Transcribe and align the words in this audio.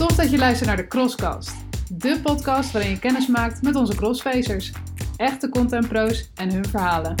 Tof 0.00 0.16
dat 0.16 0.30
je 0.30 0.38
luistert 0.38 0.68
naar 0.68 0.76
de 0.76 0.86
Crosscast. 0.86 1.56
De 2.02 2.20
podcast 2.22 2.72
waarin 2.72 2.90
je 2.90 2.98
kennis 2.98 3.26
maakt 3.26 3.62
met 3.62 3.76
onze 3.76 3.96
crossfacers. 3.96 4.72
Echte 5.16 5.48
contentpro's 5.48 6.30
en 6.34 6.52
hun 6.52 6.64
verhalen. 6.64 7.14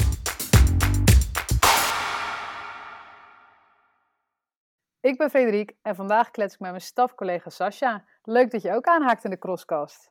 Ik 5.00 5.18
ben 5.18 5.30
Frederik 5.30 5.76
en 5.82 5.94
vandaag 5.94 6.30
klets 6.30 6.54
ik 6.54 6.60
met 6.60 6.70
mijn 6.70 6.82
stafcollega 6.82 7.50
Sascha. 7.50 8.04
Leuk 8.22 8.50
dat 8.50 8.62
je 8.62 8.72
ook 8.72 8.86
aanhaakt 8.86 9.24
in 9.24 9.30
de 9.30 9.38
Crosscast. 9.38 10.10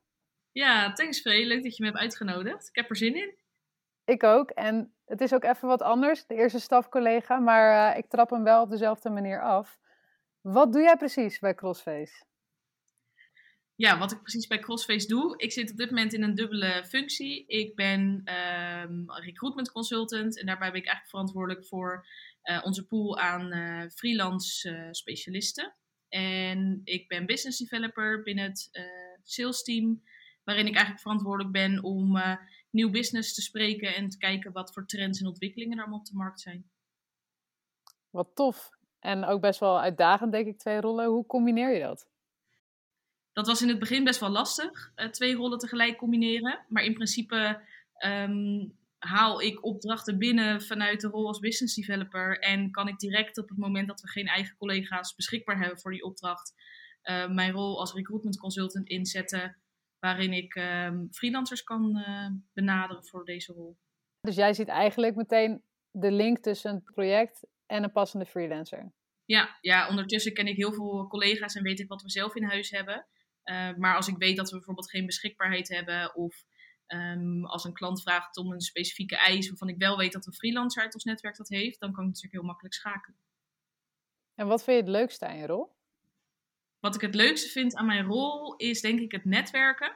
Ja, 0.51 0.93
thanks 0.93 1.21
Free. 1.21 1.45
Leuk 1.45 1.63
dat 1.63 1.77
je 1.77 1.83
me 1.83 1.89
hebt 1.89 2.01
uitgenodigd. 2.01 2.67
Ik 2.67 2.75
heb 2.75 2.89
er 2.89 2.95
zin 2.95 3.15
in. 3.15 3.33
Ik 4.05 4.23
ook. 4.23 4.49
En 4.49 4.93
het 5.05 5.21
is 5.21 5.33
ook 5.33 5.43
even 5.43 5.67
wat 5.67 5.81
anders, 5.81 6.25
de 6.25 6.35
eerste 6.35 6.59
stafcollega, 6.59 7.39
maar 7.39 7.91
uh, 7.91 7.97
ik 7.97 8.09
trap 8.09 8.29
hem 8.29 8.43
wel 8.43 8.61
op 8.61 8.69
dezelfde 8.69 9.09
manier 9.09 9.41
af. 9.41 9.77
Wat 10.41 10.73
doe 10.73 10.81
jij 10.81 10.97
precies 10.97 11.39
bij 11.39 11.55
Crossface? 11.55 12.27
Ja, 13.79 13.97
wat 13.97 14.11
ik 14.11 14.21
precies 14.21 14.47
bij 14.47 14.59
Crossface 14.59 15.07
doe. 15.07 15.37
Ik 15.37 15.51
zit 15.51 15.71
op 15.71 15.77
dit 15.77 15.89
moment 15.89 16.13
in 16.13 16.23
een 16.23 16.35
dubbele 16.35 16.85
functie. 16.85 17.45
Ik 17.47 17.75
ben 17.75 18.01
um, 18.81 19.11
recruitment 19.11 19.71
consultant 19.71 20.39
en 20.39 20.45
daarbij 20.45 20.71
ben 20.71 20.79
ik 20.79 20.85
eigenlijk 20.85 21.09
verantwoordelijk 21.09 21.65
voor 21.65 22.07
uh, 22.43 22.61
onze 22.63 22.87
pool 22.87 23.19
aan 23.19 23.53
uh, 23.53 23.89
freelance 23.89 24.69
uh, 24.69 24.87
specialisten. 24.91 25.75
En 26.09 26.81
ik 26.83 27.07
ben 27.07 27.25
business 27.25 27.57
developer 27.57 28.23
binnen 28.23 28.45
het 28.45 28.69
sales 29.23 29.63
team, 29.63 30.03
waarin 30.43 30.65
ik 30.67 30.73
eigenlijk 30.73 31.01
verantwoordelijk 31.01 31.51
ben 31.51 31.83
om 31.83 32.17
nieuw 32.69 32.89
business 32.89 33.33
te 33.33 33.41
spreken 33.41 33.95
en 33.95 34.09
te 34.09 34.17
kijken 34.17 34.51
wat 34.51 34.73
voor 34.73 34.85
trends 34.85 35.19
en 35.19 35.27
ontwikkelingen 35.27 35.77
er 35.77 35.83
allemaal 35.83 35.99
op 35.99 36.05
de 36.05 36.15
markt 36.15 36.41
zijn. 36.41 36.69
Wat 38.09 38.31
tof. 38.33 38.69
En 38.99 39.25
ook 39.25 39.41
best 39.41 39.59
wel 39.59 39.81
uitdagend, 39.81 40.31
denk 40.31 40.47
ik, 40.47 40.57
twee 40.57 40.81
rollen. 40.81 41.05
Hoe 41.05 41.25
combineer 41.25 41.73
je 41.73 41.79
dat? 41.79 42.07
Dat 43.33 43.47
was 43.47 43.61
in 43.61 43.67
het 43.67 43.79
begin 43.79 44.03
best 44.03 44.19
wel 44.19 44.29
lastig, 44.29 44.91
uh, 44.95 45.07
twee 45.07 45.35
rollen 45.35 45.57
tegelijk 45.57 45.97
combineren. 45.97 46.65
Maar 46.67 46.83
in 46.83 46.93
principe 46.93 47.61
um, 48.05 48.77
haal 48.97 49.41
ik 49.41 49.65
opdrachten 49.65 50.17
binnen 50.17 50.61
vanuit 50.61 51.01
de 51.01 51.07
rol 51.07 51.27
als 51.27 51.39
business 51.39 51.75
developer. 51.75 52.39
En 52.39 52.71
kan 52.71 52.87
ik 52.87 52.99
direct 52.99 53.37
op 53.37 53.49
het 53.49 53.57
moment 53.57 53.87
dat 53.87 54.01
we 54.01 54.07
geen 54.07 54.27
eigen 54.27 54.57
collega's 54.57 55.15
beschikbaar 55.15 55.59
hebben 55.59 55.79
voor 55.79 55.91
die 55.91 56.03
opdracht, 56.03 56.53
uh, 57.03 57.29
mijn 57.29 57.51
rol 57.51 57.79
als 57.79 57.93
recruitment 57.93 58.37
consultant 58.37 58.87
inzetten. 58.87 59.57
Waarin 59.99 60.33
ik 60.33 60.55
um, 60.55 61.07
freelancers 61.11 61.63
kan 61.63 61.97
uh, 61.97 62.27
benaderen 62.53 63.05
voor 63.05 63.25
deze 63.25 63.53
rol. 63.53 63.77
Dus 64.21 64.35
jij 64.35 64.53
ziet 64.53 64.67
eigenlijk 64.67 65.15
meteen 65.15 65.63
de 65.91 66.11
link 66.11 66.37
tussen 66.37 66.71
een 66.71 66.83
project 66.83 67.47
en 67.65 67.83
een 67.83 67.91
passende 67.91 68.25
freelancer. 68.25 68.91
Ja, 69.25 69.57
ja, 69.61 69.89
ondertussen 69.89 70.33
ken 70.33 70.47
ik 70.47 70.55
heel 70.55 70.73
veel 70.73 71.07
collega's 71.07 71.55
en 71.55 71.63
weet 71.63 71.79
ik 71.79 71.87
wat 71.87 72.01
we 72.01 72.09
zelf 72.09 72.35
in 72.35 72.43
huis 72.43 72.69
hebben. 72.69 73.05
Uh, 73.49 73.75
maar 73.77 73.95
als 73.95 74.07
ik 74.07 74.17
weet 74.17 74.37
dat 74.37 74.49
we 74.49 74.55
bijvoorbeeld 74.55 74.89
geen 74.89 75.05
beschikbaarheid 75.05 75.67
hebben 75.67 76.15
of 76.15 76.43
um, 76.87 77.45
als 77.45 77.63
een 77.63 77.73
klant 77.73 78.01
vraagt 78.01 78.37
om 78.37 78.51
een 78.51 78.61
specifieke 78.61 79.17
eis 79.17 79.47
waarvan 79.47 79.69
ik 79.69 79.77
wel 79.77 79.97
weet 79.97 80.11
dat 80.11 80.25
een 80.25 80.33
freelancer 80.33 80.81
uit 80.81 80.93
ons 80.93 81.03
netwerk 81.03 81.37
dat 81.37 81.49
heeft, 81.49 81.79
dan 81.79 81.91
kan 81.91 82.01
ik 82.01 82.07
natuurlijk 82.07 82.33
heel 82.33 82.43
makkelijk 82.45 82.73
schakelen. 82.73 83.19
En 84.35 84.47
wat 84.47 84.63
vind 84.63 84.77
je 84.77 84.83
het 84.83 84.91
leukste 84.91 85.27
aan 85.27 85.37
je 85.37 85.45
rol? 85.45 85.75
Wat 86.79 86.95
ik 86.95 87.01
het 87.01 87.15
leukste 87.15 87.49
vind 87.49 87.75
aan 87.75 87.85
mijn 87.85 88.05
rol 88.05 88.55
is 88.55 88.81
denk 88.81 88.99
ik 88.99 89.11
het 89.11 89.25
netwerken. 89.25 89.95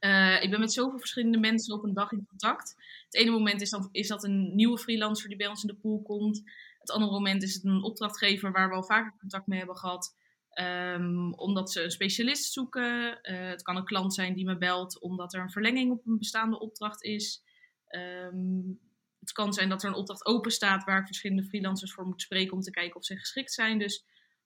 Uh, 0.00 0.42
ik 0.42 0.50
ben 0.50 0.60
met 0.60 0.72
zoveel 0.72 0.98
verschillende 0.98 1.38
mensen 1.38 1.74
op 1.74 1.84
een 1.84 1.94
dag 1.94 2.12
in 2.12 2.26
contact. 2.28 2.74
Het 3.04 3.14
ene 3.14 3.30
moment 3.30 3.60
is, 3.60 3.70
dan, 3.70 3.88
is 3.92 4.08
dat 4.08 4.24
een 4.24 4.54
nieuwe 4.54 4.78
freelancer 4.78 5.28
die 5.28 5.36
bij 5.36 5.46
ons 5.46 5.62
in 5.62 5.68
de 5.68 5.80
pool 5.80 6.02
komt. 6.02 6.42
Het 6.78 6.90
andere 6.90 7.12
moment 7.12 7.42
is 7.42 7.54
het 7.54 7.64
een 7.64 7.82
opdrachtgever 7.82 8.52
waar 8.52 8.68
we 8.68 8.74
al 8.74 8.84
vaker 8.84 9.14
contact 9.18 9.46
mee 9.46 9.58
hebben 9.58 9.76
gehad. 9.76 10.14
Um, 10.60 11.34
omdat 11.34 11.72
ze 11.72 11.82
een 11.82 11.90
specialist 11.90 12.52
zoeken. 12.52 13.18
Uh, 13.22 13.48
het 13.48 13.62
kan 13.62 13.76
een 13.76 13.84
klant 13.84 14.14
zijn 14.14 14.34
die 14.34 14.44
me 14.44 14.56
belt 14.56 15.00
omdat 15.00 15.34
er 15.34 15.40
een 15.40 15.50
verlenging 15.50 15.90
op 15.90 16.06
een 16.06 16.18
bestaande 16.18 16.58
opdracht 16.58 17.02
is. 17.02 17.42
Um, 17.88 18.80
het 19.20 19.32
kan 19.32 19.52
zijn 19.52 19.68
dat 19.68 19.82
er 19.82 19.88
een 19.88 19.94
opdracht 19.94 20.26
open 20.26 20.50
staat 20.50 20.84
waar 20.84 20.98
ik 21.00 21.06
verschillende 21.06 21.44
freelancers 21.44 21.92
voor 21.92 22.06
moet 22.06 22.22
spreken 22.22 22.52
om 22.52 22.60
te 22.60 22.70
kijken 22.70 22.96
of 22.96 23.04
ze 23.04 23.16
geschikt 23.16 23.52
zijn. 23.52 23.78
Dus 23.78 24.04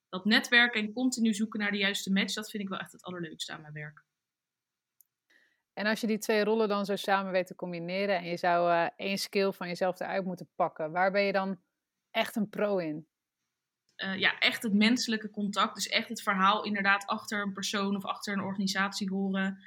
dat 0.09 0.25
netwerken 0.25 0.81
en 0.81 0.93
continu 0.93 1.35
zoeken 1.35 1.61
naar 1.61 1.71
de 1.71 1.79
juiste 1.79 2.13
match, 2.13 2.35
dat 2.35 2.51
vind 2.51 2.63
ik 2.63 2.69
wel 2.69 2.79
echt 2.79 2.93
het 2.93 3.03
allerleukste 3.03 3.53
aan 3.53 3.61
mijn 3.61 3.73
werk. 3.73 4.05
En 5.73 5.87
als 5.87 6.01
je 6.01 6.07
die 6.07 6.19
twee 6.19 6.45
rollen 6.45 6.69
dan 6.69 6.85
zo 6.85 6.97
samen 6.97 7.33
weet 7.33 7.47
te 7.47 7.55
combineren 7.55 8.19
en 8.19 8.25
je 8.25 8.37
zou 8.37 8.71
uh, 8.71 8.89
één 8.97 9.19
skill 9.19 9.53
van 9.53 9.69
jezelf 9.69 10.01
eruit 10.01 10.25
moeten 10.25 10.51
pakken, 10.55 10.93
waar 10.93 11.11
ben 11.11 11.23
je 11.23 11.33
dan 11.33 11.61
echt 12.11 12.37
een 12.37 12.49
pro 12.49 12.79
in? 12.79 13.07
Uh, 14.05 14.19
ja, 14.19 14.39
echt 14.39 14.63
het 14.63 14.73
menselijke 14.73 15.31
contact. 15.31 15.75
Dus 15.75 15.89
echt 15.89 16.09
het 16.09 16.23
verhaal 16.23 16.65
inderdaad 16.65 17.07
achter 17.07 17.43
een 17.43 17.53
persoon 17.53 17.97
of 17.97 18.05
achter 18.05 18.33
een 18.33 18.45
organisatie 18.45 19.09
horen. 19.09 19.63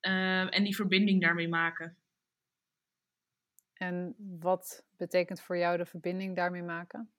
Uh, 0.00 0.54
en 0.54 0.64
die 0.64 0.76
verbinding 0.76 1.20
daarmee 1.20 1.48
maken. 1.48 1.96
En 3.74 4.14
wat 4.18 4.84
betekent 4.96 5.40
voor 5.40 5.58
jou 5.58 5.76
de 5.76 5.86
verbinding 5.86 6.36
daarmee 6.36 6.62
maken? 6.62 7.12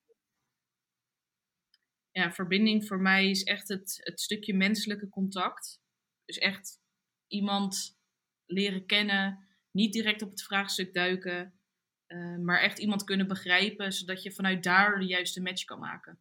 Ja, 2.12 2.32
verbinding 2.32 2.88
voor 2.88 3.00
mij 3.00 3.30
is 3.30 3.44
echt 3.44 3.68
het, 3.68 4.00
het 4.04 4.22
stukje 4.22 4.54
menselijke 4.54 5.10
contact. 5.10 5.82
Dus 6.26 6.38
echt 6.38 6.80
iemand 7.28 7.98
leren 8.46 8.86
kennen, 8.86 9.48
niet 9.72 9.94
direct 9.94 10.22
op 10.22 10.30
het 10.30 10.44
vraagstuk 10.44 10.94
duiken, 10.94 11.60
uh, 12.08 12.38
maar 12.38 12.62
echt 12.62 12.80
iemand 12.80 13.04
kunnen 13.04 13.28
begrijpen, 13.28 13.94
zodat 13.94 14.24
je 14.24 14.32
vanuit 14.32 14.64
daar 14.64 15.00
de 15.00 15.06
juiste 15.06 15.42
match 15.42 15.64
kan 15.64 15.80
maken. 15.80 16.20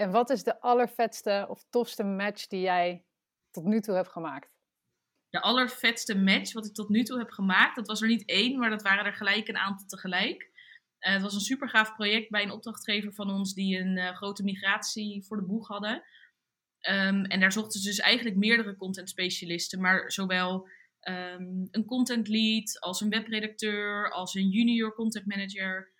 En 0.00 0.10
wat 0.10 0.30
is 0.30 0.42
de 0.42 0.60
allervetste 0.60 1.46
of 1.48 1.64
tofste 1.70 2.04
match 2.04 2.46
die 2.46 2.60
jij 2.60 3.04
tot 3.50 3.64
nu 3.64 3.80
toe 3.80 3.94
hebt 3.94 4.08
gemaakt? 4.08 4.50
De 5.30 5.40
allervetste 5.40 6.18
match 6.18 6.52
wat 6.52 6.66
ik 6.66 6.74
tot 6.74 6.88
nu 6.88 7.02
toe 7.02 7.18
heb 7.18 7.30
gemaakt, 7.30 7.76
dat 7.76 7.86
was 7.86 8.02
er 8.02 8.08
niet 8.08 8.28
één, 8.28 8.58
maar 8.58 8.70
dat 8.70 8.82
waren 8.82 9.04
er 9.04 9.12
gelijk 9.12 9.48
een 9.48 9.56
aantal 9.56 9.86
tegelijk. 9.86 10.42
Uh, 11.00 11.12
het 11.12 11.22
was 11.22 11.34
een 11.34 11.40
super 11.40 11.68
gaaf 11.68 11.94
project 11.94 12.30
bij 12.30 12.42
een 12.42 12.50
opdrachtgever 12.50 13.14
van 13.14 13.30
ons 13.30 13.54
die 13.54 13.78
een 13.78 13.96
uh, 13.96 14.16
grote 14.16 14.42
migratie 14.42 15.24
voor 15.24 15.36
de 15.36 15.46
boeg 15.46 15.68
hadden. 15.68 15.94
Um, 16.88 17.24
en 17.24 17.40
daar 17.40 17.52
zochten 17.52 17.80
ze 17.80 17.88
dus 17.88 17.98
eigenlijk 17.98 18.36
meerdere 18.36 18.76
content 18.76 19.08
specialisten, 19.08 19.80
maar 19.80 20.12
zowel 20.12 20.68
um, 21.00 21.68
een 21.70 21.84
content 21.84 22.28
lead 22.28 22.80
als 22.80 23.00
een 23.00 23.10
webredacteur, 23.10 24.10
als 24.10 24.34
een 24.34 24.48
junior 24.48 24.94
content 24.94 25.26
manager. 25.26 25.92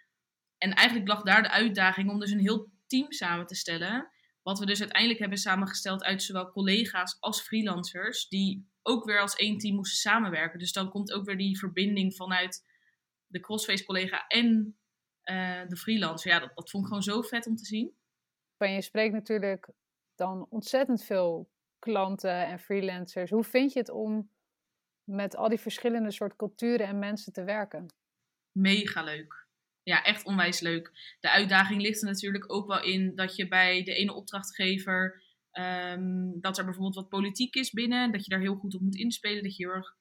En 0.59 0.75
eigenlijk 0.75 1.09
lag 1.09 1.23
daar 1.23 1.43
de 1.43 1.51
uitdaging 1.51 2.11
om 2.11 2.21
dus 2.21 2.31
een 2.31 2.41
heel 2.41 2.71
team 2.89 3.13
samen 3.13 3.47
te 3.47 3.55
stellen. 3.55 4.11
Wat 4.43 4.59
we 4.59 4.67
dus 4.67 4.81
uiteindelijk 4.81 5.21
hebben 5.21 5.39
samengesteld 5.39 6.03
uit 6.03 6.23
zowel 6.23 6.51
collega's 6.51 7.17
als 7.21 7.41
freelancers, 7.41 8.29
die 8.29 8.69
ook 8.83 9.05
weer 9.05 9.21
als 9.21 9.35
één 9.35 9.59
team 9.59 9.75
moesten 9.75 9.99
samenwerken. 9.99 10.59
Dus 10.59 10.73
dan 10.73 10.91
komt 10.91 11.13
ook 11.13 11.25
weer 11.25 11.37
die 11.37 11.59
verbinding 11.59 12.15
vanuit 12.17 12.67
de 13.27 13.41
crossface 13.41 13.85
collega 13.85 14.27
en 14.27 14.79
uh, 15.25 15.67
de 15.67 15.77
freelancer. 15.77 16.31
Ja, 16.31 16.39
dat, 16.39 16.51
dat 16.55 16.71
vond 16.71 16.83
ik 16.83 16.89
gewoon 16.89 17.03
zo 17.03 17.23
vet 17.23 17.47
om 17.47 17.57
te 17.57 17.65
zien. 17.65 17.97
En 18.57 18.73
je 18.73 18.83
spreekt 18.83 19.13
natuurlijk 19.13 19.71
dan 20.15 20.47
ontzettend 20.51 21.05
veel 21.05 21.51
klanten 21.79 22.47
en 22.47 22.59
freelancers. 22.59 23.31
Hoe 23.31 23.45
vind 23.45 23.73
je 23.73 23.79
het 23.79 23.91
om 23.91 24.31
met 25.05 25.37
al 25.37 25.49
die 25.49 25.61
verschillende 25.61 26.11
soort 26.11 26.37
culturen 26.37 26.87
en 26.87 26.99
mensen 26.99 27.33
te 27.33 27.45
werken? 27.45 27.87
Mega 28.53 29.03
leuk 29.03 29.48
ja, 29.89 30.03
echt 30.03 30.25
onwijs 30.25 30.61
leuk. 30.61 31.17
De 31.21 31.31
uitdaging 31.31 31.83
ligt 31.83 32.03
er 32.03 32.09
natuurlijk 32.09 32.53
ook 32.53 32.67
wel 32.67 32.83
in 32.83 33.15
dat 33.15 33.37
je 33.37 33.49
bij 33.49 33.83
de 33.83 33.95
ene 33.95 34.13
opdrachtgever. 34.13 35.23
Um, 35.53 36.41
dat 36.41 36.59
er 36.59 36.65
bijvoorbeeld 36.65 36.95
wat 36.95 37.09
politiek 37.09 37.55
is 37.55 37.71
binnen. 37.71 38.13
Dat 38.13 38.25
je 38.25 38.31
daar 38.31 38.41
heel 38.41 38.55
goed 38.55 38.75
op 38.75 38.81
moet 38.81 38.97
inspelen. 38.97 39.43
Dat 39.43 39.57
je 39.57 39.65
heel 39.65 39.75
erg 39.75 39.97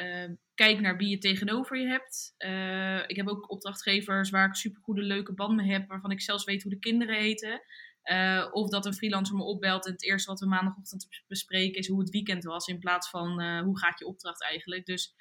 uh, 0.00 0.36
kijkt 0.54 0.80
naar 0.80 0.96
wie 0.96 1.08
je 1.08 1.18
tegenover 1.18 1.78
je 1.78 1.86
hebt. 1.86 2.34
Uh, 2.38 3.08
ik 3.08 3.16
heb 3.16 3.28
ook 3.28 3.50
opdrachtgevers 3.50 4.30
waar 4.30 4.46
ik 4.46 4.54
super 4.54 4.82
goede, 4.82 5.02
leuke 5.02 5.34
band 5.34 5.56
mee 5.56 5.70
heb. 5.70 5.88
Waarvan 5.88 6.10
ik 6.10 6.20
zelfs 6.20 6.44
weet 6.44 6.62
hoe 6.62 6.72
de 6.72 6.78
kinderen 6.78 7.16
heten. 7.16 7.62
Uh, 8.04 8.46
of 8.50 8.68
dat 8.68 8.86
een 8.86 8.94
freelancer 8.94 9.36
me 9.36 9.42
opbelt 9.42 9.86
en 9.86 9.92
het 9.92 10.04
eerste 10.04 10.30
wat 10.30 10.40
we 10.40 10.46
maandagochtend 10.46 11.08
bespreken 11.26 11.78
is 11.78 11.88
hoe 11.88 12.00
het 12.00 12.10
weekend 12.10 12.44
was. 12.44 12.66
In 12.66 12.78
plaats 12.78 13.10
van 13.10 13.42
hoe 13.62 13.78
gaat 13.78 13.98
je 13.98 14.06
opdracht 14.06 14.42
eigenlijk. 14.42 14.86
Dus 14.86 15.14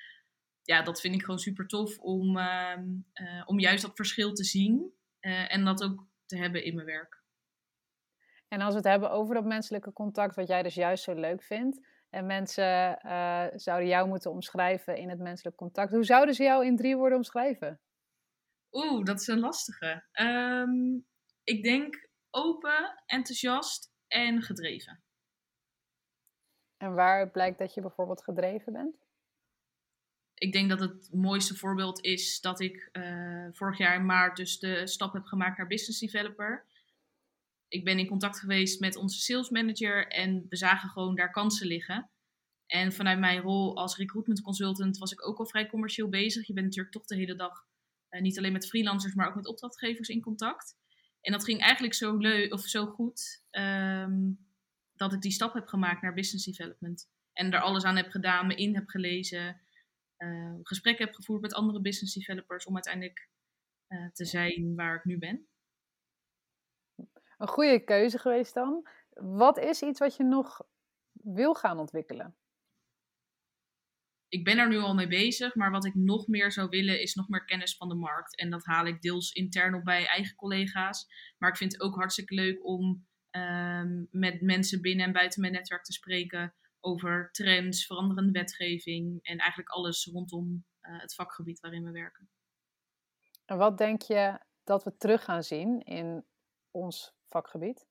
ja, 0.61 0.81
dat 0.81 1.01
vind 1.01 1.15
ik 1.15 1.21
gewoon 1.21 1.39
super 1.39 1.67
tof 1.67 1.99
om, 1.99 2.37
uh, 2.37 2.77
uh, 3.13 3.43
om 3.45 3.59
juist 3.59 3.81
dat 3.81 3.95
verschil 3.95 4.33
te 4.33 4.43
zien 4.43 4.93
uh, 5.21 5.53
en 5.53 5.65
dat 5.65 5.83
ook 5.83 6.07
te 6.25 6.37
hebben 6.37 6.63
in 6.63 6.75
mijn 6.75 6.87
werk. 6.87 7.23
En 8.47 8.61
als 8.61 8.69
we 8.69 8.79
het 8.79 8.87
hebben 8.87 9.11
over 9.11 9.35
dat 9.35 9.45
menselijke 9.45 9.93
contact, 9.93 10.35
wat 10.35 10.47
jij 10.47 10.63
dus 10.63 10.75
juist 10.75 11.03
zo 11.03 11.13
leuk 11.13 11.43
vindt, 11.43 11.87
en 12.09 12.25
mensen 12.25 12.99
eh, 12.99 13.47
zouden 13.55 13.87
jou 13.87 14.07
moeten 14.07 14.31
omschrijven 14.31 14.97
in 14.97 15.09
het 15.09 15.19
menselijk 15.19 15.55
contact, 15.55 15.91
hoe 15.91 16.03
zouden 16.03 16.35
ze 16.35 16.43
jou 16.43 16.65
in 16.65 16.75
drie 16.75 16.95
woorden 16.95 17.17
omschrijven? 17.17 17.79
Oeh, 18.71 19.03
dat 19.03 19.21
is 19.21 19.27
een 19.27 19.39
lastige. 19.39 20.05
Um, 20.21 21.07
ik 21.43 21.63
denk 21.63 22.09
open, 22.29 23.03
enthousiast 23.05 23.91
en 24.07 24.41
gedreven. 24.41 25.03
En 26.77 26.93
waar 26.93 27.31
blijkt 27.31 27.57
dat 27.57 27.73
je 27.73 27.81
bijvoorbeeld 27.81 28.23
gedreven 28.23 28.73
bent? 28.73 29.08
Ik 30.39 30.51
denk 30.51 30.69
dat 30.69 30.79
het 30.79 31.09
mooiste 31.13 31.55
voorbeeld 31.55 32.03
is 32.03 32.41
dat 32.41 32.59
ik 32.59 32.89
uh, 32.93 33.47
vorig 33.51 33.77
jaar 33.77 33.95
in 33.95 34.05
maart 34.05 34.37
dus 34.37 34.59
de 34.59 34.87
stap 34.87 35.13
heb 35.13 35.23
gemaakt 35.23 35.57
naar 35.57 35.67
business 35.67 35.99
developer. 35.99 36.65
ik 37.67 37.83
ben 37.83 37.99
in 37.99 38.07
contact 38.07 38.39
geweest 38.39 38.79
met 38.79 38.95
onze 38.95 39.19
sales 39.19 39.49
manager 39.49 40.07
en 40.07 40.45
we 40.49 40.55
zagen 40.55 40.89
gewoon 40.89 41.15
daar 41.15 41.31
kansen 41.31 41.67
liggen. 41.67 42.09
En 42.65 42.93
vanuit 42.93 43.19
mijn 43.19 43.41
rol 43.41 43.77
als 43.77 43.97
recruitment 43.97 44.41
consultant 44.41 44.97
was 44.97 45.11
ik 45.11 45.27
ook 45.27 45.37
al 45.37 45.45
vrij 45.45 45.67
commercieel 45.67 46.09
bezig. 46.09 46.47
Je 46.47 46.53
bent 46.53 46.65
natuurlijk 46.65 46.93
toch 46.93 47.05
de 47.05 47.15
hele 47.15 47.35
dag 47.35 47.65
uh, 48.09 48.21
niet 48.21 48.37
alleen 48.37 48.51
met 48.51 48.67
freelancers, 48.67 49.13
maar 49.13 49.27
ook 49.27 49.35
met 49.35 49.47
opdrachtgevers 49.47 50.09
in 50.09 50.21
contact. 50.21 50.75
En 51.21 51.31
dat 51.31 51.43
ging 51.43 51.61
eigenlijk 51.61 51.93
zo 51.93 52.17
leuk 52.17 52.53
of 52.53 52.61
zo 52.61 52.85
goed 52.85 53.43
um, 53.51 54.47
dat 54.93 55.13
ik 55.13 55.21
die 55.21 55.31
stap 55.31 55.53
heb 55.53 55.67
gemaakt 55.67 56.01
naar 56.01 56.13
business 56.13 56.45
development. 56.45 57.09
En 57.33 57.51
er 57.51 57.59
alles 57.59 57.83
aan 57.83 57.95
heb 57.95 58.09
gedaan, 58.09 58.47
me 58.47 58.55
in 58.55 58.75
heb 58.75 58.87
gelezen, 58.87 59.61
uh, 60.19 60.55
gesprekken 60.63 61.05
heb 61.05 61.15
gevoerd 61.15 61.41
met 61.41 61.53
andere 61.53 61.81
business 61.81 62.13
developers 62.13 62.65
om 62.65 62.73
uiteindelijk 62.73 63.29
uh, 63.87 64.09
te 64.11 64.25
zijn 64.25 64.75
waar 64.75 64.95
ik 64.95 65.03
nu 65.03 65.17
ben. 65.17 65.47
Een 67.37 67.47
goede 67.47 67.83
keuze 67.83 68.17
geweest 68.17 68.53
dan. 68.53 68.87
Wat 69.09 69.57
is 69.57 69.81
iets 69.81 69.99
wat 69.99 70.15
je 70.15 70.23
nog 70.23 70.61
wil 71.11 71.53
gaan 71.53 71.79
ontwikkelen? 71.79 72.37
ik 74.29 74.43
ben 74.43 74.57
er 74.57 74.67
nu 74.67 74.77
al 74.77 74.93
mee 74.93 75.07
bezig, 75.07 75.55
maar 75.55 75.71
wat 75.71 75.85
ik 75.85 75.95
nog 75.95 76.27
meer 76.27 76.51
zou 76.51 76.69
willen 76.69 77.01
is 77.01 77.13
nog 77.13 77.29
meer 77.29 77.45
kennis 77.45 77.75
van 77.75 77.89
de 77.89 77.95
markt. 77.95 78.37
En 78.37 78.49
dat 78.49 78.65
haal 78.65 78.85
ik 78.85 79.01
deels 79.01 79.31
intern 79.31 79.75
op 79.75 79.83
bij 79.83 80.05
eigen 80.05 80.35
collega's. 80.35 81.07
Maar 81.37 81.49
ik 81.49 81.57
vind 81.57 81.71
het 81.71 81.81
ook 81.81 81.95
hartstikke 81.95 82.33
leuk 82.33 82.65
om 82.65 83.07
um, 83.31 84.07
met 84.11 84.41
mensen 84.41 84.81
binnen 84.81 85.05
en 85.05 85.11
buiten 85.11 85.41
mijn 85.41 85.53
netwerk 85.53 85.83
te 85.83 85.93
spreken 85.93 86.53
over 86.79 87.29
trends, 87.31 87.85
veranderende 87.85 88.31
wetgeving 88.31 89.19
en 89.21 89.37
eigenlijk 89.37 89.69
alles 89.69 90.05
rondom 90.05 90.65
uh, 90.81 91.01
het 91.01 91.15
vakgebied 91.15 91.59
waarin 91.59 91.83
we 91.83 91.91
werken. 91.91 92.29
En 93.45 93.57
wat 93.57 93.77
denk 93.77 94.01
je 94.01 94.39
dat 94.63 94.83
we 94.83 94.97
terug 94.97 95.23
gaan 95.23 95.43
zien 95.43 95.81
in 95.81 96.25
ons 96.71 97.13
vakgebied? 97.29 97.87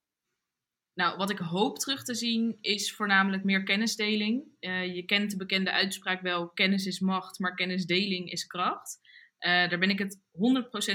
Nou, 0.94 1.17
wat 1.17 1.31
ik 1.31 1.38
hoop 1.38 1.79
terug 1.79 2.05
te 2.05 2.14
zien 2.14 2.58
is 2.61 2.94
voornamelijk 2.94 3.44
meer 3.44 3.62
kennisdeling. 3.62 4.44
Uh, 4.61 4.94
je 4.94 5.05
kent 5.05 5.31
de 5.31 5.37
bekende 5.37 5.73
uitspraak 5.73 6.20
wel: 6.20 6.50
kennis 6.50 6.87
is 6.87 7.00
macht, 7.00 7.38
maar 7.38 7.55
kennisdeling 7.55 8.31
is 8.31 8.46
kracht. 8.46 8.99
Uh, 9.38 9.69
daar 9.69 9.79
ben 9.79 9.90
ik 9.90 9.99
het 9.99 10.20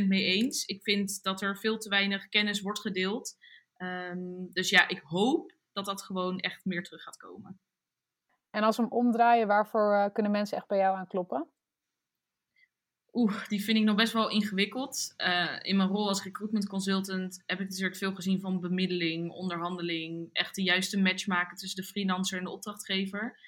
100% 0.03 0.07
mee 0.07 0.23
eens. 0.23 0.65
Ik 0.65 0.83
vind 0.83 1.23
dat 1.23 1.41
er 1.41 1.57
veel 1.57 1.77
te 1.77 1.89
weinig 1.89 2.29
kennis 2.29 2.61
wordt 2.61 2.79
gedeeld. 2.79 3.37
Um, 3.77 4.51
dus 4.51 4.69
ja, 4.69 4.87
ik 4.87 5.01
hoop 5.03 5.53
dat 5.71 5.85
dat 5.85 6.03
gewoon 6.03 6.39
echt 6.39 6.65
meer 6.65 6.83
terug 6.83 7.03
gaat 7.03 7.17
komen. 7.17 7.59
En 8.53 8.63
als 8.63 8.77
we 8.77 8.83
hem 8.83 8.91
omdraaien, 8.91 9.47
waarvoor 9.47 9.93
uh, 9.93 10.05
kunnen 10.13 10.31
mensen 10.31 10.57
echt 10.57 10.67
bij 10.67 10.77
jou 10.77 10.97
aan 10.97 11.07
kloppen? 11.07 11.47
Oeh, 13.13 13.47
die 13.47 13.63
vind 13.63 13.77
ik 13.77 13.83
nog 13.83 13.95
best 13.95 14.13
wel 14.13 14.29
ingewikkeld. 14.29 15.13
Uh, 15.17 15.59
in 15.61 15.77
mijn 15.77 15.89
rol 15.89 16.07
als 16.07 16.23
recruitment 16.23 16.67
consultant 16.67 17.43
heb 17.45 17.59
ik 17.59 17.69
natuurlijk 17.69 17.95
veel 17.95 18.13
gezien 18.13 18.39
van 18.39 18.59
bemiddeling, 18.59 19.31
onderhandeling, 19.31 20.29
echt 20.31 20.55
de 20.55 20.63
juiste 20.63 21.01
match 21.01 21.27
maken 21.27 21.57
tussen 21.57 21.81
de 21.81 21.87
freelancer 21.87 22.37
en 22.37 22.43
de 22.43 22.49
opdrachtgever. 22.49 23.39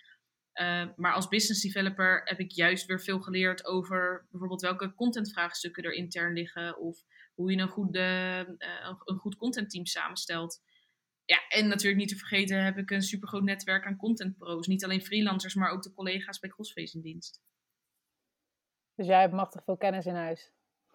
Uh, 0.54 0.86
maar 0.96 1.14
als 1.14 1.28
business 1.28 1.62
developer 1.62 2.22
heb 2.24 2.40
ik 2.40 2.52
juist 2.52 2.86
weer 2.86 3.02
veel 3.02 3.20
geleerd 3.20 3.66
over 3.66 4.26
bijvoorbeeld 4.30 4.62
welke 4.62 4.94
contentvraagstukken 4.94 5.84
er 5.84 5.94
intern 5.94 6.34
liggen 6.34 6.78
of 6.78 6.98
hoe 7.34 7.52
je 7.52 7.62
een, 7.62 7.68
goede, 7.68 8.46
uh, 8.58 8.96
een 9.06 9.18
goed 9.18 9.36
contentteam 9.36 9.86
samenstelt. 9.86 10.62
Ja, 11.26 11.48
en 11.48 11.68
natuurlijk 11.68 11.98
niet 11.98 12.10
te 12.10 12.16
vergeten 12.16 12.64
heb 12.64 12.78
ik 12.78 12.92
een 12.92 13.02
supergroot 13.02 13.44
netwerk 13.44 13.86
aan 13.86 13.98
contentpro's. 13.98 14.68
Niet 14.68 14.84
alleen 14.84 15.02
freelancers, 15.02 15.56
maar 15.56 15.72
ook 15.72 15.84
de 15.84 15.94
collega's 15.94 16.40
bij 16.40 16.50
Crossface 16.50 16.96
in 16.96 17.02
dienst. 17.02 17.42
Dus 18.96 19.08
jij 19.08 19.20
hebt 19.20 19.34
machtig 19.34 19.64
veel 19.64 19.78
kennis 19.78 20.06
in 20.06 20.16
huis. 20.16 20.52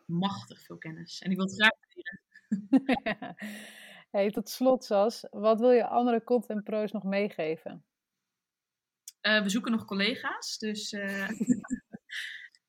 Machtig 0.06 0.62
veel 0.62 0.78
kennis. 0.78 1.20
En 1.20 1.30
ik 1.30 1.36
wil 1.36 1.46
het 1.46 1.54
graag 1.54 1.72
leren. 1.88 3.34
hey, 4.10 4.30
tot 4.30 4.48
slot, 4.48 4.84
Sas. 4.84 5.26
Wat 5.30 5.60
wil 5.60 5.70
je 5.70 5.86
andere 5.86 6.24
content 6.24 6.64
pro's 6.64 6.92
nog 6.92 7.04
meegeven? 7.04 7.84
Uh, 9.22 9.42
we 9.42 9.48
zoeken 9.48 9.72
nog 9.72 9.84
collega's. 9.84 10.58
Dus 10.58 10.92
uh... 10.92 11.28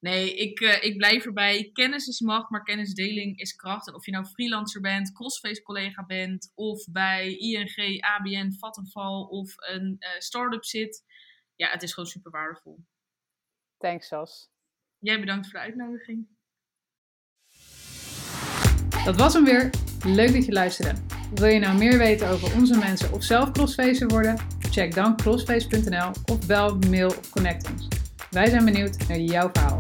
nee, 0.01 0.36
ik, 0.36 0.59
uh, 0.59 0.83
ik 0.83 0.98
blijf 0.98 1.25
erbij. 1.25 1.69
Kennis 1.74 2.07
is 2.07 2.19
macht, 2.19 2.50
maar 2.50 2.63
kennisdeling 2.63 3.39
is 3.39 3.56
kracht. 3.56 3.88
En 3.88 3.95
of 3.95 4.06
je 4.06 4.12
nou 4.12 4.25
freelancer 4.25 4.81
bent, 4.81 5.12
crossface 5.12 5.62
collega 5.62 6.06
bent, 6.06 6.51
of 6.56 6.86
bij 6.92 7.38
ING, 7.38 8.01
ABN, 8.01 8.51
Vattenfall 8.59 9.21
of 9.21 9.53
een 9.57 9.98
start-up 10.18 10.63
zit. 10.65 11.03
Ja, 11.56 11.69
het 11.69 11.83
is 11.83 11.94
gewoon 11.94 12.09
super 12.09 12.31
waardevol. 12.31 12.80
Thanks, 13.77 14.07
Sas. 14.07 14.50
Jij 14.98 15.19
bedankt 15.19 15.50
voor 15.50 15.59
de 15.59 15.65
uitnodiging. 15.65 16.27
Dat 19.06 19.15
was 19.15 19.33
hem 19.33 19.44
weer. 19.44 19.69
Leuk 20.06 20.33
dat 20.33 20.45
je 20.45 20.51
luisterde. 20.51 21.01
Wil 21.33 21.48
je 21.48 21.59
nou 21.59 21.77
meer 21.77 21.98
weten 21.98 22.27
over 22.27 22.56
onze 22.56 22.77
mensen 22.77 23.13
of 23.13 23.24
zelf 23.24 23.51
crossfacer 23.51 24.07
worden? 24.07 24.38
Check 24.59 24.94
dan 24.94 25.15
crossface.nl 25.15 26.12
of 26.31 26.48
bel, 26.48 26.77
mail 26.77 27.07
of 27.07 27.30
connect 27.30 27.71
ons. 27.71 28.00
Wij 28.31 28.49
zijn 28.49 28.65
benieuwd 28.65 29.07
naar 29.07 29.19
jouw 29.19 29.49
verhaal. 29.53 29.79